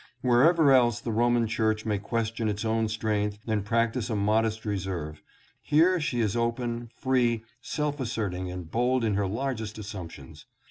[0.21, 5.21] Wherever else the Roman Church may question its own strength and practice a modest reserve,
[5.61, 10.47] here she is open, free, self asserting and bold in her largest assumptions.